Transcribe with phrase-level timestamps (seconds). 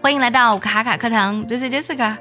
[0.00, 2.16] 欢迎来到卡卡课堂，This is Jessica。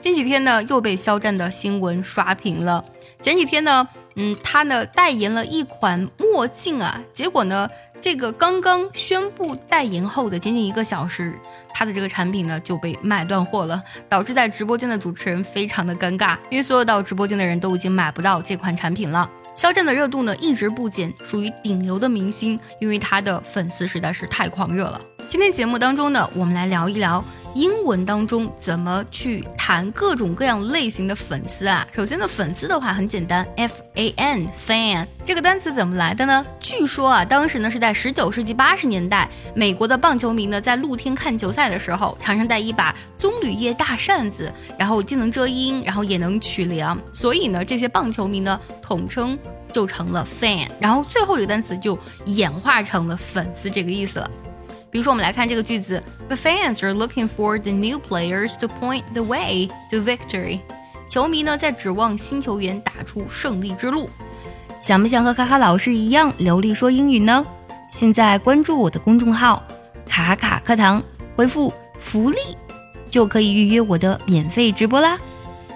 [0.00, 2.84] 近几天呢，又被肖战的新闻刷屏了。
[3.22, 7.68] 前几天呢，嗯，他呢代言了一款墨镜啊，结果呢，
[8.00, 11.34] 这个刚刚宣布代言后的仅仅一个小时，
[11.74, 19.28] 他的这个产品呢就被卖断货了，导致在直播间的主持人非常的尴尬，因为所有到直播间的人都已经买不到这款产品了。
[19.54, 24.98] 肖战的热度呢一直不减，属于顶流的明星，因为他的粉丝实在是太狂热了。
[25.30, 27.24] 今天节目当中呢，我们来聊一聊。
[27.54, 31.86] 英文当中怎么去谈各种各样类型的粉丝啊？
[31.92, 36.44] 首先呢，粉丝的话很简单，F A N fan 这个单词怎么来的呢？
[36.58, 49.38] 据说啊，当时呢是在十九世纪八十年代，美国的棒球迷呢在露天看球赛的时候，常常带一把棕榈叶大扇子，然后既能遮阴，然后也能取凉，所以呢，这些棒球迷呢统称
[49.72, 54.28] 就成了 fan，然后最后一个单词就演化成了粉丝这个意思了。
[54.90, 60.60] 比如说，我们来看这个句子：The fans are looking for the new players to point the way to victory。
[61.08, 64.10] 球迷呢在指望新球员打出胜利之路。
[64.80, 67.44] 想不想和卡卡老师一样流利说英语呢？
[67.90, 69.62] 现在关注我的公众号
[70.08, 71.02] “卡卡课堂”，
[71.36, 72.38] 回复“福利”
[73.10, 75.18] 就可以预约我的免费直播啦。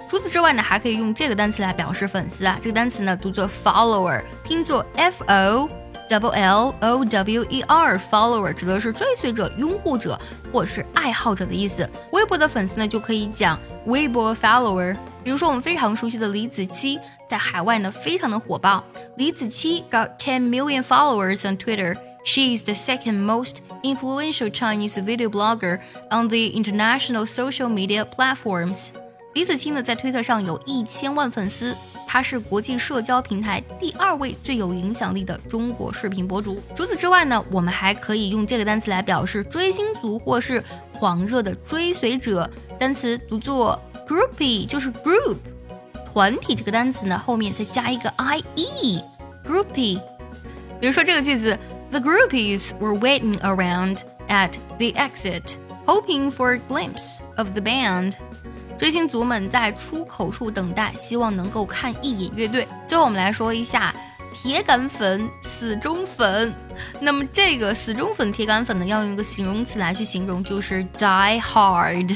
[0.09, 2.57] 除此之外呢，还可以用这个单词来表示粉丝啊。
[2.61, 5.69] 这个单词呢读作 follower，拼作 f o。
[6.08, 10.18] W L O W E R，follower 指的是追随者、拥护者
[10.52, 11.88] 或者是爱好者的意思。
[12.12, 14.96] 微博的粉丝呢，就可以讲微博 follower。
[15.22, 18.82] 比如说我们非常熟悉的李子柒，在海外呢非常的火爆。
[19.16, 21.96] 李子柒 got ten million followers on Twitter.
[22.24, 25.78] She is the second most influential Chinese video blogger
[26.10, 28.90] on the international social media platforms.
[29.35, 31.75] 李子柒呢在推特上有一千万粉丝。
[32.07, 36.57] 他是国际社交平台第二位最有影响力的中国视频博主。
[36.73, 40.63] 除此之外呢，我们还可以用这个单词来表示追星族或是
[40.93, 42.49] 狂热的追随者。
[42.79, 45.35] 单词读作 groupie，就是 group
[46.13, 49.99] 团体这个单词呢，后面再加一个 i e，groupie。
[50.79, 51.59] 比如说这个句子
[51.91, 53.97] ：The groupies were waiting around
[54.29, 58.13] at the exit, hoping for a glimpse of the band.
[58.77, 62.67] 追星族们在出口处等待，希望能够看一眼乐队。
[62.87, 63.93] 最后，我们来说一下
[64.33, 66.53] 铁杆粉、死忠粉。
[66.99, 72.15] 那么，这个死忠粉、铁杆粉呢，要用一个形容词来去形容，就是 die hard。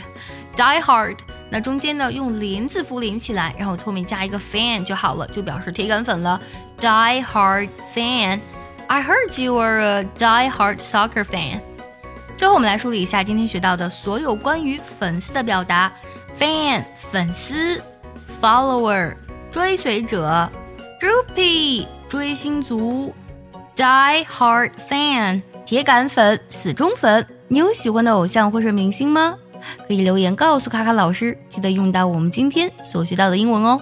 [0.55, 1.15] die hard，
[1.49, 6.39] 那中间呢用连字符连起来，然后后面加一个 fan 就好了，就表示铁杆粉了。
[6.79, 8.41] die hard fan。
[8.87, 11.61] I heard you are a die hard soccer fan。
[12.39, 15.91] 最后，我们来梳理一下今天学到的所有关于粉丝的表达。
[16.39, 17.83] fan 粉丝
[18.41, 19.13] ，follower
[19.51, 20.49] 追随者
[21.01, 23.13] ，groupie 追星族
[23.75, 27.27] ，die hard fan 铁杆粉、死忠粉。
[27.49, 29.35] 你有喜欢的偶像或是明星吗？
[29.85, 33.81] 可以留言告诉卡卡老师，记得用到我们今天所学到的英文哦。